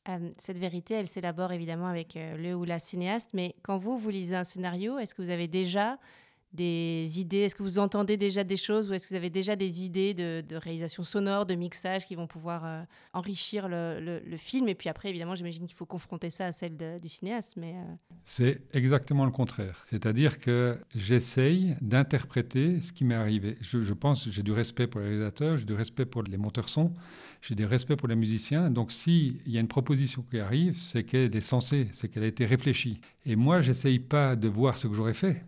[0.09, 3.99] Euh, cette vérité, elle s'élabore évidemment avec euh, le ou la cinéaste, mais quand vous,
[3.99, 5.99] vous lisez un scénario, est-ce que vous avez déjà
[6.53, 7.39] des idées?
[7.39, 10.15] Est-ce que vous entendez déjà des choses ou est-ce que vous avez déjà des idées
[10.15, 12.83] de, réalisation sonore, de mixage qui vont pouvoir euh,
[13.13, 14.69] enrichir le, film?
[14.69, 17.55] Et puis après, évidemment, j'imagine qu'il faut confronter ça à celle du cinéaste.
[17.57, 19.83] Mais euh, C'est exactement le contraire.
[19.87, 23.57] C'est-à-dire que j'essaye d'interpréter ce qui m'est arrivé.
[23.61, 26.69] Je, je pense, j'ai du respect pour les réalisateurs, j'ai du respect pour les monteurs
[26.69, 26.93] son,
[27.43, 28.71] j'ai du respect pour les musiciens.
[28.71, 32.29] Donc s'il y a une proposition qui arrive, c'est qu'elle est censée, c'est qu'elle a
[32.29, 33.01] été réfléchie.
[33.27, 35.45] Et moi, j'essaye pas de voir ce que j'aurais fait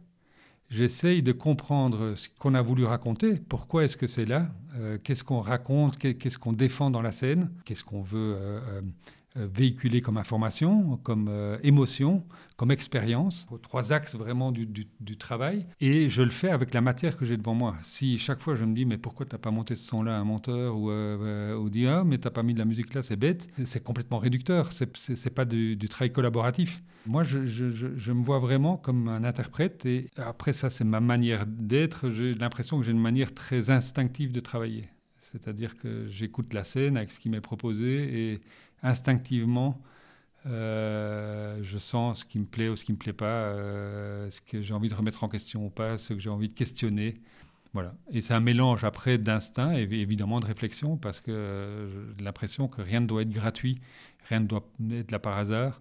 [0.73, 5.23] j'essaye de comprendre ce qu'on a voulu raconter, pourquoi est-ce que c'est là, euh, qu'est-ce
[5.23, 8.81] qu'on raconte, qu'est-ce qu'on défend dans la scène, qu'est-ce qu'on veut euh, euh,
[9.37, 12.25] véhiculé comme information, comme euh, émotion,
[12.57, 14.85] comme expérience, aux trois axes vraiment du,
[15.19, 15.67] travail.
[15.81, 17.77] Et je le fais avec la matière que j'ai devant moi.
[17.83, 20.21] Si chaque fois je me dis, mais pourquoi tu n'as pas monté ce son-là à
[20.21, 22.95] un monteur ou, euh, ou dit, ah, mais tu n'as pas mis de la musique
[22.95, 26.83] là, c'est bête, c'est complètement réducteur, c'est pas du, travail collaboratif.
[27.07, 32.11] Moi, je, me vois vraiment comme un interprète et après ça, c'est ma manière d'être.
[32.11, 34.89] J'ai l'impression que j'ai une manière très instinctive de travailler.
[35.19, 38.41] C'est-à-dire que j'écoute la scène avec ce qui m'est proposé et
[38.83, 39.81] instinctivement,
[40.47, 44.41] euh, je sens ce qui me plaît ou ce qui me plaît pas, euh, ce
[44.41, 47.21] que j'ai envie de remettre en question ou pas, ce que j'ai envie de questionner.
[47.75, 47.95] Voilà.
[48.11, 52.83] Et c'est un mélange après d'instinct et évidemment de réflexion parce que j'ai l'impression que
[52.83, 53.81] rien ne doit être gratuit,
[54.29, 55.81] rien ne doit être là par hasard.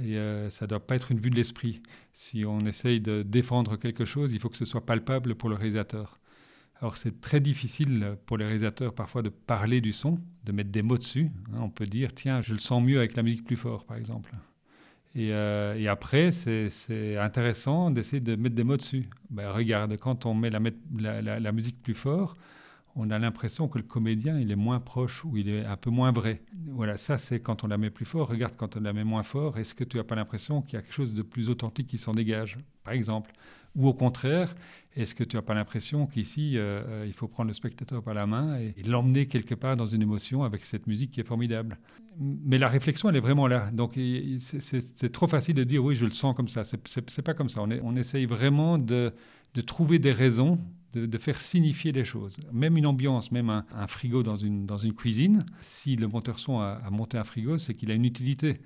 [0.00, 1.82] Et euh, ça ne doit pas être une vue de l'esprit.
[2.12, 5.56] Si on essaye de défendre quelque chose, il faut que ce soit palpable pour le
[5.56, 6.18] réalisateur.
[6.80, 10.82] Alors c'est très difficile pour les réalisateurs parfois de parler du son, de mettre des
[10.82, 11.30] mots dessus.
[11.52, 11.58] Hein.
[11.60, 14.32] On peut dire, tiens, je le sens mieux avec la musique plus fort, par exemple.
[15.14, 19.08] Et, euh, après, c'est intéressant d'essayer de mettre des mots dessus.
[19.30, 20.60] Ben, regarde, quand on met la,
[21.40, 22.36] la, musique plus fort,
[22.94, 25.90] on a l'impression que le comédien, il est moins proche ou il est un peu
[25.90, 26.42] moins vrai.
[26.68, 28.28] Voilà, ça c'est quand on la met plus fort.
[28.28, 30.76] Regarde quand on la met moins fort, est-ce que tu n'as pas l'impression qu'il y
[30.76, 33.32] a quelque chose de plus authentique qui s'en dégage, par exemple
[33.76, 34.54] Ou au contraire,
[34.96, 38.14] est-ce que tu n'as pas l'impression qu'ici, euh, euh, il faut prendre le spectateur par
[38.14, 41.78] la main et, l'emmener quelque part dans une émotion avec cette musique qui est formidable?
[42.18, 43.70] Mais la réflexion, elle est vraiment là.
[43.70, 43.98] Donc
[44.38, 46.64] c'est trop facile de dire oui, je le sens comme ça.
[46.64, 47.62] C'est pas comme ça.
[47.62, 49.12] On, essaye vraiment de,
[49.66, 50.58] trouver des raisons
[50.94, 52.36] de, faire signifier les choses.
[52.52, 57.18] Même une ambiance, même un, frigo dans une, cuisine, si le monteur son a, monté
[57.18, 58.60] un frigo, c'est qu'il a une utilité.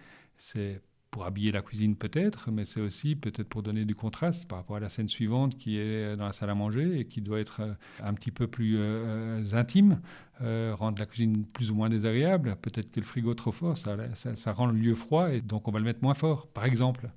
[1.13, 4.77] Pour habiller la cuisine peut-être, mais c'est aussi peut-être pour donner du contraste par rapport
[4.77, 7.61] à la scène suivante qui est dans la salle à manger et qui doit être
[7.61, 10.01] euh, un petit peu plus euh, intime,
[10.41, 12.57] euh, rendre la cuisine plus ou moins désagréable.
[12.63, 15.79] Peut-être que le frigo trop fort, ça, rend le lieu froid et donc on va
[15.81, 17.11] le mettre moins fort, par exemple.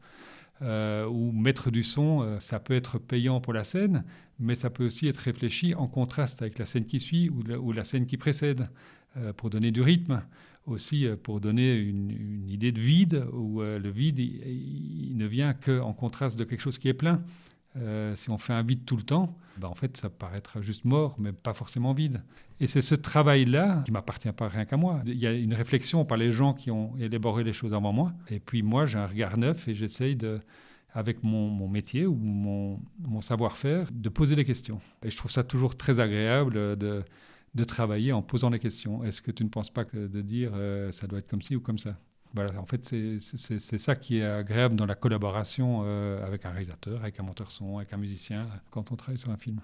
[0.62, 4.04] ou mettre du son, ça peut être payant pour la scène,
[4.40, 7.84] mais ça peut aussi être réfléchi en contraste avec la scène qui suit ou la
[7.86, 8.70] scène qui précède,
[9.38, 10.22] pour donner du rythme
[10.65, 15.54] aussi euh, pour donner une, idée de vide, où euh, le vide, il, ne vient
[15.54, 17.21] qu'en contraste de quelque chose qui est plein.
[17.78, 20.86] Euh, si on fait un vide tout le temps, ben en fait, ça paraîtra juste
[20.86, 22.23] mort, mais pas forcément vide.
[22.62, 25.01] Et c'est ce travail-là qui m'appartient pas rien qu'à moi.
[25.08, 28.13] Il y a une réflexion par les gens qui ont élaboré les choses avant moi.
[28.30, 30.17] Et puis moi, j'ai un regard neuf et j'essaye
[30.93, 34.80] avec mon, mon, métier ou mon, mon savoir-faire, de poser des questions.
[35.04, 37.04] Et je trouve ça toujours très agréable de
[37.56, 39.04] de travailler en posant les questions.
[39.04, 41.56] Est-ce que tu ne penses pas que de dire euh, ça doit être comme ci
[41.56, 41.98] ou comme ça?
[42.34, 47.00] Voilà, en fait, c'est ça qui est agréable dans la collaboration euh, avec un réalisateur,
[47.00, 49.62] avec un monteur son, avec un musicien, quand on travaille sur un film.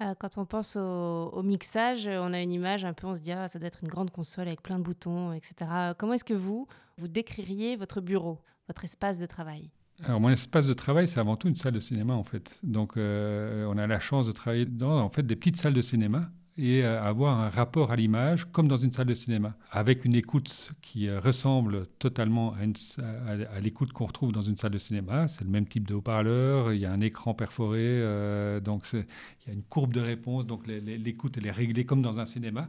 [0.00, 3.32] Euh, quand on pense au, mixage, on a une image un peu, on se dit,
[3.32, 5.70] ah, ça doit être une grande console avec plein de boutons, etc.
[5.98, 9.70] Comment est-ce que vous, vous décririez votre bureau, votre espace de travail?
[10.04, 12.60] Alors mon espace de travail, c'est avant tout une salle de cinéma en fait.
[12.62, 16.30] Donc on a la chance de travailler dans en fait des petites salles de cinéma
[16.58, 20.14] et euh, avoir un rapport à l'image comme dans une salle de cinéma, avec une
[20.14, 25.28] écoute qui euh, ressemble totalement à, l'écoute qu'on retrouve dans une salle de cinéma.
[25.28, 29.04] C'est le même type de haut-parleur, il y a un écran perforé, euh, donc il
[29.46, 32.68] y a une courbe de réponse, donc l'écoute elle est réglée comme dans un cinéma,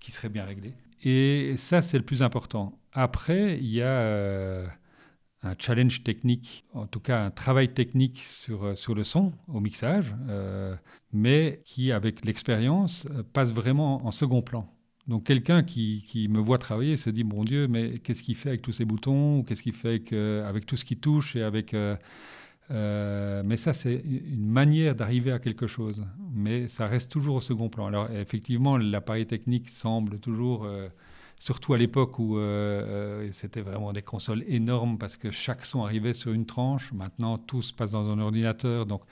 [0.00, 0.72] qui serait bien réglée.
[1.04, 2.76] Et ça, c'est le plus important.
[2.92, 4.64] Après, il y a
[5.42, 9.60] un challenge technique, en tout cas un travail technique sur, euh, sur le son, au
[9.60, 10.74] mixage, euh,
[11.12, 14.68] mais qui, avec l'expérience, euh, passe vraiment en second plan.
[15.06, 18.50] Donc quelqu'un qui, qui, me voit travailler se dit, mon Dieu, mais qu'est-ce qu'il fait
[18.50, 21.74] avec tous ces boutons Qu'est-ce qu'il fait avec, avec, tout ce qui touche et avec,
[22.68, 26.04] Mais ça, c'est une manière d'arriver à quelque chose.
[26.34, 27.86] Mais ça reste toujours au second plan.
[27.86, 30.68] Alors effectivement, l'appareil technique semble toujours
[31.38, 35.84] surtout à l'époque où euh, euh, c'était vraiment des consoles énormes parce que chaque son
[35.84, 36.92] arrivait sur une tranche.
[36.92, 38.86] Maintenant, tout se passe dans un ordinateur.
[38.86, 39.02] Donc,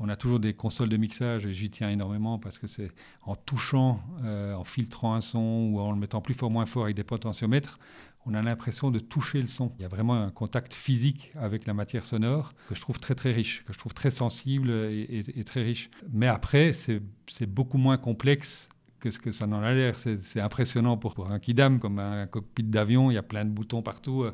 [0.00, 2.90] on a toujours des consoles de mixage et j'y tiens énormément parce que c'est
[3.22, 6.84] en touchant, euh, en filtrant un son ou en le mettant plus fort, moins fort
[6.84, 7.78] avec des potentiomètres,
[8.24, 9.72] on a l'impression de toucher le son.
[9.78, 13.14] Il y a vraiment un contact physique avec la matière sonore que je trouve très
[13.14, 15.90] très riche, que je trouve très sensible et, très riche.
[16.12, 17.00] Mais après, c'est
[17.46, 18.68] beaucoup moins complexe
[19.00, 19.96] que ce que ça en a l'air.
[19.96, 23.82] C'est impressionnant pour, un kidam, comme un cockpit d'avion, il y a plein de boutons
[23.82, 24.26] partout.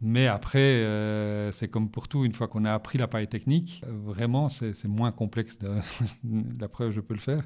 [0.00, 4.48] Mais après, euh, c'est comme pour tout, une fois qu'on a appris l'appareil technique, vraiment,
[4.50, 5.58] c'est moins complexe.
[6.72, 7.42] Preuve, je peux le faire.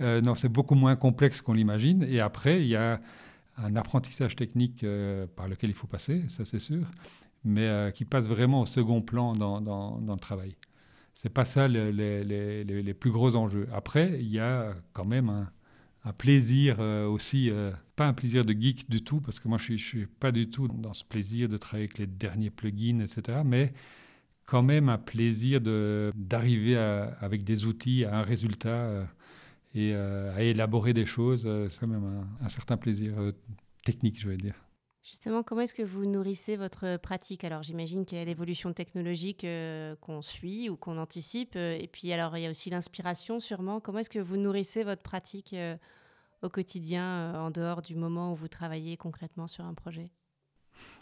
[0.00, 2.02] Euh, non, c'est beaucoup moins complexe qu'on l'imagine.
[2.02, 3.00] Et après, il y a
[3.56, 6.86] un apprentissage technique euh, par lequel il faut passer, ça c'est sûr,
[7.44, 10.56] mais qui passe vraiment au second plan dans, dans, dans le travail.
[11.14, 13.68] C'est pas ça les, plus gros enjeux.
[13.72, 15.52] Après, il y a quand même un,
[16.04, 17.50] un plaisir aussi
[17.96, 20.50] pas un plaisir de geek du tout, parce que moi, je ne suis, pas du
[20.50, 23.42] tout dans ce plaisir de travailler avec les derniers plugins, etc.
[23.44, 23.72] Mais
[24.46, 29.04] quand même un plaisir d'arriver avec des outils à un résultat euh,
[29.74, 31.44] et euh, à élaborer des choses.
[31.46, 33.14] Euh, c'est quand même un, certain plaisir
[33.84, 34.54] technique, je vais dire.
[35.04, 37.42] Justement, comment est-ce que vous nourrissez votre pratique?
[37.42, 39.44] Alors, j'imagine qu'il y a l'évolution technologique
[40.00, 41.56] qu'on suit ou qu'on anticipe.
[41.56, 43.80] et puis, alors, il y a aussi l'inspiration, sûrement.
[43.80, 45.56] Comment est-ce que vous nourrissez votre pratique
[46.42, 50.10] au quotidien, euh, en dehors du moment où vous travaillez concrètement sur un projet?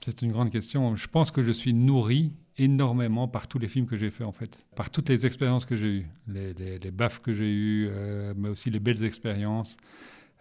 [0.02, 0.94] C'est une grande question.
[0.94, 4.32] Je pense que je suis nourri énormément par tous les films que j'ai faits, en
[4.32, 8.34] fait, par toutes les expériences que j'ai eues, les, les, baffes que j'ai eues, euh,
[8.36, 9.78] mais aussi les belles expériences.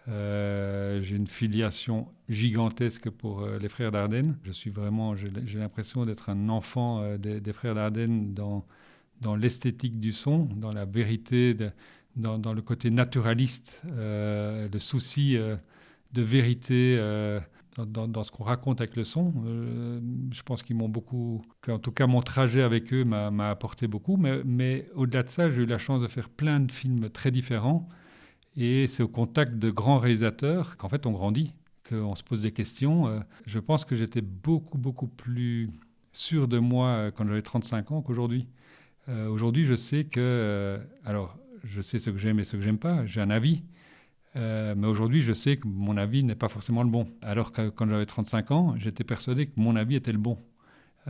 [0.10, 4.38] Euh, j'ai une filiation gigantesque pour les frères Dardenne.
[4.44, 8.66] Je suis vraiment, j'ai l'impression d'être un enfant des, des, frères Dardenne dans,
[9.22, 11.56] dans l'esthétique du son, dans la vérité
[12.16, 15.56] dans, le côté naturaliste, euh, le souci euh,
[16.14, 17.40] de vérité euh,
[17.78, 19.34] dans, ce qu'on raconte avec le son.
[20.32, 24.18] je pense qu'ils m'ont beaucoup, en tout cas mon trajet avec eux m'a apporté beaucoup.
[24.18, 27.88] Mais au-delà de ça, j'ai eu la chance de faire plein de films très différents.
[28.60, 31.56] Et c'est au contact de grands réalisateurs qu'en fait on grandit,
[31.88, 33.24] qu'on se pose des questions.
[33.48, 35.72] je pense que j'étais beaucoup, beaucoup plus
[36.14, 38.48] sûr de moi quand j'avais 35 ans qu'aujourd'hui.
[39.08, 40.80] Aujourd'hui, je sais que...
[41.04, 43.64] alors, je sais ce que j'aime et ce que j'aime pas, j'ai un avis.
[44.36, 47.08] Euh, mais aujourd'hui, je sais que mon avis n'est pas forcément le bon.
[47.22, 50.38] Alors que quand j'avais 35 ans, j'étais persuadé que mon avis était le bon.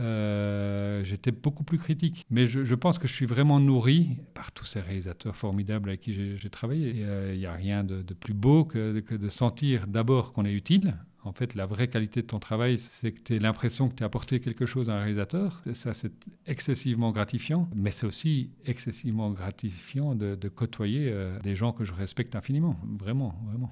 [0.00, 2.24] Euh, j'étais beaucoup plus critique.
[2.30, 6.36] Mais je, pense que je suis vraiment nourri par tous ces réalisateurs formidables avec qui
[6.36, 6.90] j'ai travaillé.
[6.96, 10.94] Il euh, n'y a rien de, plus beau que, de sentir d'abord qu'on est utile,
[11.22, 14.02] en fait, la vraie qualité de ton travail, c'est que tu as l'impression que tu
[14.02, 15.60] as apporté quelque chose à un réalisateur.
[15.74, 16.12] Ça, c'est
[16.46, 22.34] excessivement gratifiant, mais c'est aussi excessivement gratifiant de, côtoyer euh, des gens que je respecte
[22.36, 22.76] infiniment.
[22.98, 23.70] Vraiment, vraiment.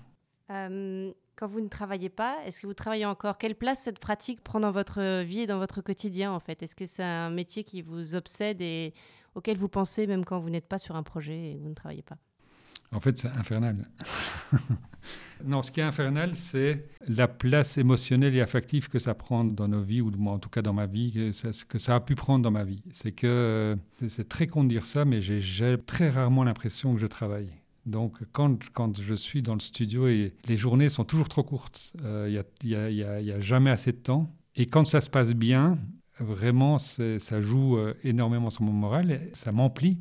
[0.50, 3.38] Euh, quand vous ne travaillez pas, est-ce que vous travaillez encore?
[3.38, 6.62] Quelle place cette pratique prend dans votre vie et dans votre quotidien, en fait?
[6.62, 8.92] Est-ce que c'est un métier qui vous obsède et
[9.34, 12.02] auquel vous pensez même quand vous n'êtes pas sur un projet et vous ne travaillez
[12.02, 12.16] pas?
[12.90, 13.88] En fait, c'est infernal.
[15.44, 19.68] Non, ce qui est infernal, c'est la place émotionnelle et affective que ça prend dans
[19.68, 22.42] nos vies, ou en tout cas dans ma vie, que que ça a pu prendre
[22.42, 22.82] dans ma vie.
[22.90, 23.76] C'est que euh,
[24.08, 27.52] c'est très con de dire ça, mais j'ai très rarement l'impression que je travaille.
[27.88, 31.92] Donc, quand, quand, je suis dans le studio, et les journées sont toujours trop courtes,
[31.98, 34.30] il euh, n'y a, a, a, jamais assez de temps.
[34.56, 35.78] Et quand ça se passe bien,
[36.20, 39.98] vraiment, ça joue euh, énormément sur mon moral, ça m'emplit.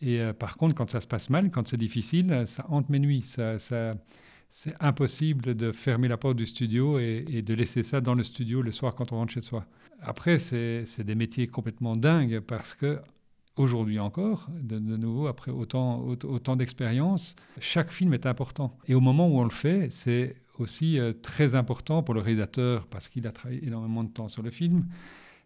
[0.00, 3.22] Et par contre, quand ça se passe mal, quand c'est difficile, ça hante mes nuits.
[3.22, 3.56] Ça,
[4.48, 8.62] c'est impossible de fermer la porte du studio et, de laisser ça dans le studio
[8.62, 9.64] le soir quand on rentre chez soi.
[10.00, 12.98] Après, c'est des métiers complètement dingues parce que
[13.56, 18.76] aujourd'hui encore, de, nouveau, après autant, autant d'expérience, chaque film est important.
[18.86, 22.86] Et au moment où on le fait, c'est aussi euh, très important pour le réalisateur
[22.86, 24.86] parce qu'il a travaillé énormément de temps sur le film.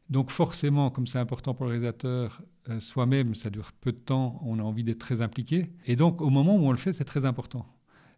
[0.08, 4.40] Donc forcément, comme c'est important pour le réalisateur, euh, soi-même, ça dure peu de temps,
[4.44, 5.72] on a envie d'être très impliqué.
[5.86, 7.66] Et donc au moment où on le fait, c'est très important.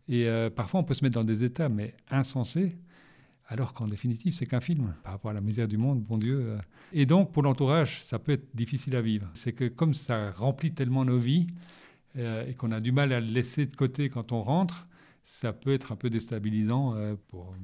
[0.08, 2.78] Et euh, parfois, on peut se mettre dans des états, mais insensés,
[3.50, 6.38] alors qu'en définitive, c'est qu'un film par rapport à la misère du monde, bon Dieu.
[6.40, 6.58] Euh.
[6.92, 9.28] Et donc, pour l'entourage, ça peut être difficile à vivre.
[9.32, 11.46] C'est que comme ça remplit tellement nos vies
[12.16, 14.86] euh, et qu'on a du mal à le laisser de côté quand on rentre,
[15.24, 16.94] ça peut être un peu déstabilisant
[17.28, 17.54] pour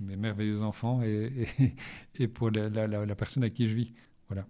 [0.00, 1.46] mes merveilleux enfants et,
[2.18, 3.92] et, pour la, la, personne à qui je vis.
[4.28, 4.46] Voilà.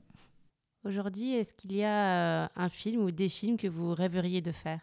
[0.85, 4.81] Aujourd'hui, est-ce qu'il y a un film ou des films que vous rêveriez de faire?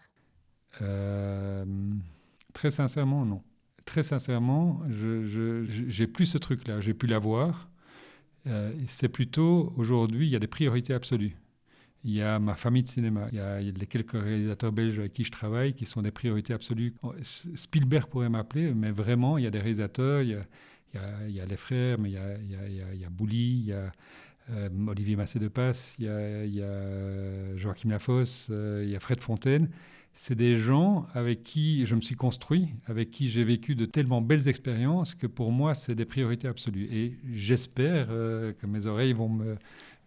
[2.53, 3.41] Très sincèrement, non.
[3.85, 6.81] Très sincèrement, je n'ai plus ce truc-là.
[6.81, 7.69] J'ai pu l'avoir.
[8.47, 11.35] Euh, c'est plutôt, aujourd'hui, il y a des priorités absolues.
[12.03, 15.13] Il y a ma famille de cinéma, il y a, les quelques réalisateurs belges avec
[15.13, 16.93] qui je travaille qui sont des priorités absolues.
[17.21, 20.37] Spielberg pourrait m'appeler, mais vraiment, il y a des réalisateurs, il
[20.93, 23.91] y a, les frères, mais il y a, il y a, Bouli, il y a
[24.87, 29.69] Olivier Massé de Passe, il y a Joachim Lafosse, il y a Fred Fontaine
[30.17, 34.21] c'est des gens avec qui je me suis construit, avec qui j'ai vécu de tellement
[34.21, 36.87] belles expériences que pour moi, c'est des priorités absolues.
[36.89, 39.57] Et j'espère euh, que mes oreilles vont me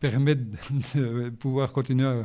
[0.00, 0.40] permettre
[0.94, 2.24] de pouvoir continuer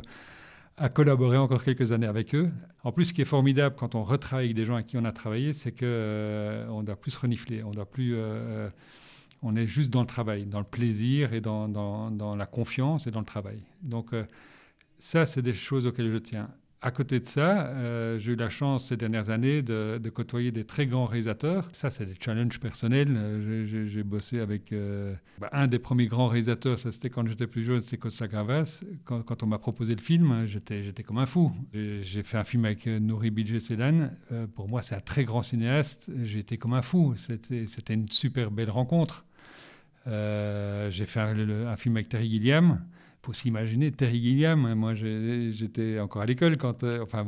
[0.78, 2.50] à, collaborer encore quelques années avec eux.
[2.84, 5.04] En plus, ce qui est formidable quand on retravaille avec des gens avec qui on
[5.04, 8.14] a travaillé, c'est qu'on euh, on doit plus renifler, on doit plus...
[8.14, 8.70] Euh,
[9.42, 13.20] on est juste dans le travail, dans le plaisir et dans la confiance et dans
[13.20, 13.62] le travail.
[13.82, 14.12] Donc
[14.98, 16.48] ça, c'est des choses auxquelles je tiens.
[16.84, 20.64] À côté de ça, euh, j'ai eu la chance ces dernières années de, côtoyer des
[20.64, 21.66] très grands réalisateurs.
[21.72, 23.08] Ça, c'est des challenges personnels.
[23.10, 27.46] Euh, j'ai bossé avec euh, bah, un des premiers grands réalisateurs, ça c'était quand j'étais
[27.46, 28.84] plus jeune, c'est Costa Gavras.
[29.06, 31.52] Quand, on m'a proposé le film, j'étais comme un fou.
[31.72, 34.10] J'ai fait un film avec Nouri Bidje Sedan.
[34.54, 36.12] pour moi, c'est un très grand cinéaste.
[36.36, 37.14] Été comme un fou.
[37.16, 39.24] C'était une super belle rencontre.
[40.04, 42.84] j'ai fait un, un, film avec Terry Gilliam
[43.24, 44.66] faut s'imaginer Terry Gilliam.
[44.66, 46.84] Hein, moi, j'étais encore à l'école quand.
[46.84, 47.24] Euh, enfin,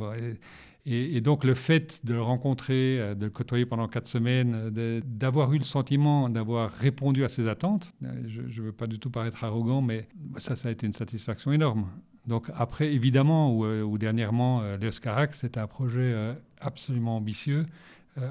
[0.89, 5.01] et, donc, le fait de le rencontrer, euh, de le côtoyer pendant quatre semaines, euh,
[5.03, 7.93] d'avoir eu le sentiment d'avoir répondu à ses attentes,
[8.27, 10.07] je ne veux pas du tout paraître arrogant, mais
[10.37, 11.87] ça, ça a été une satisfaction énorme.
[12.25, 16.13] Donc, après, évidemment, ou, dernièrement, Léos Carax, c'était un projet
[16.59, 17.65] absolument ambitieux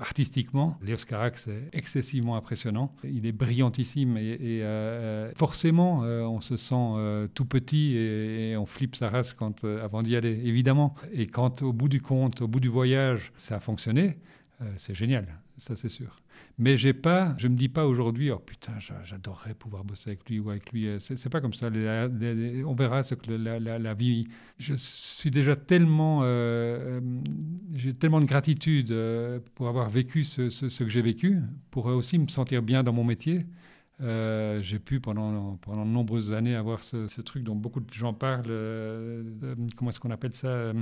[0.01, 2.95] artistiquement, Léos Carax est excessivement impressionnant.
[3.05, 8.97] Il est brillantissime et, euh, euh, forcément, on se sent tout petit et, on flippe
[8.97, 10.95] sa race quand, avant d'y aller, évidemment.
[11.13, 14.19] Et quand au bout du compte, au bout du voyage, ça a fonctionné,
[14.77, 16.21] c'est génial, ça c'est sûr.
[16.59, 18.73] Mais j'ai pas, je me dis pas aujourd'hui, oh putain,
[19.05, 20.87] j'adorerais pouvoir bosser avec lui ou avec lui.
[20.87, 21.69] Euh, c'est pas comme ça.
[21.69, 24.27] on verra ce que la, vie.
[24.59, 27.01] Je suis déjà tellement, euh, euh,
[27.87, 28.95] j'ai tellement de gratitude
[29.55, 33.47] pour avoir vécu ce, que j'ai vécu, pour aussi me sentir bien dans mon métier.
[34.01, 38.53] j'ai pu pendant, pendant de nombreuses années avoir ce, truc dont beaucoup de gens parlent,
[39.77, 40.73] comment est-ce qu'on appelle ça,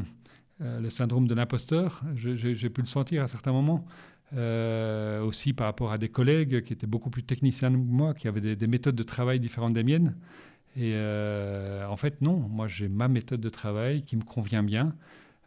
[0.61, 2.03] le syndrome de l'imposteur.
[2.17, 3.87] J'ai pu le sentir à certains moments.
[4.37, 8.27] Euh, aussi par rapport à des collègues qui étaient beaucoup plus techniciens que moi, qui
[8.27, 10.17] avaient des, méthodes de travail différentes des miennes.
[10.77, 14.95] Et euh, en fait, non, moi j'ai ma méthode de travail qui me convient bien.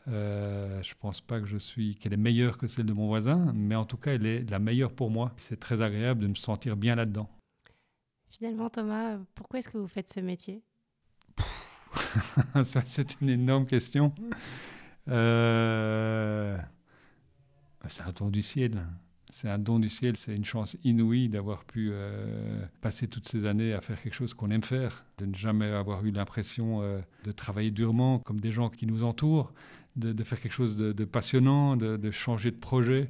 [0.07, 3.07] Euh, je ne pense pas que je suis qu'elle est meilleure que celle de mon
[3.07, 5.33] voisin, mais en tout cas, elle est la meilleure pour moi.
[5.35, 7.29] C'est très agréable de me sentir bien là-dedans.
[8.29, 10.61] Finalement, Thomas, pourquoi est-ce que vous faites ce métier?
[12.63, 14.13] Ça, c'est une énorme question.
[15.09, 16.57] Euh,
[17.87, 18.85] c'est un don du ciel.
[19.29, 23.43] C'est un don du ciel, c'est une chance inouïe d'avoir pu euh, passer toutes ces
[23.43, 27.01] années à faire quelque chose qu'on aime faire, de ne jamais avoir eu l'impression euh,
[27.25, 29.51] de travailler durement comme des gens qui nous entourent,
[29.97, 33.09] de, faire quelque chose de, passionnant, de, changer de projet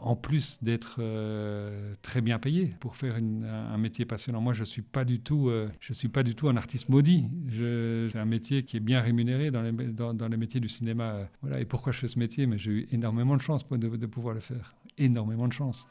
[0.00, 4.40] en plus d'être euh, très bien payé pour faire un métier passionnant.
[4.40, 7.26] Moi, je suis pas du tout, euh, je suis pas du tout un artiste maudit.
[7.50, 11.28] C'est un métier qui est bien rémunéré dans les, dans, les métiers du cinéma.
[11.42, 11.60] Voilà.
[11.60, 12.46] Et pourquoi je fais ce métier?
[12.46, 14.74] Mais j'ai eu énormément de chance de, de pouvoir le faire.
[14.98, 15.86] Énormément de chance.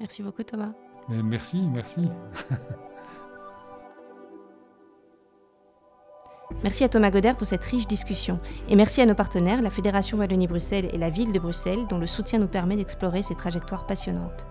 [0.00, 0.74] Merci beaucoup, Thomas.
[1.08, 2.02] merci, merci.
[6.64, 8.40] Merci à Thomas Goder pour cette riche discussion.
[8.70, 12.06] Et merci à nos partenaires, la Fédération Wallonie-Bruxelles et la Ville de Bruxelles, dont le
[12.06, 14.46] soutien nous permet d'explorer ces trajectoires passionnantes.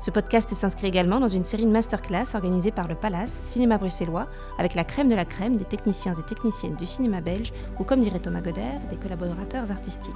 [0.00, 4.26] Ce podcast s'inscrit également dans une série de masterclass organisée par le Palace, cinéma bruxellois,
[4.58, 8.02] avec la crème de la crème des techniciens et techniciennes du cinéma belge, ou comme
[8.02, 10.14] dirait Thomas Goder, des collaborateurs artistiques.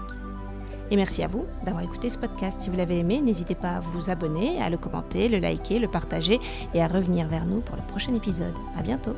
[0.90, 2.60] Et merci à vous d'avoir écouté ce podcast.
[2.60, 5.88] Si vous l'avez aimé, n'hésitez pas à vous abonner, à le commenter, le liker, le
[5.88, 6.38] partager
[6.74, 8.54] et à revenir vers nous pour le prochain épisode.
[8.78, 9.16] À bientôt!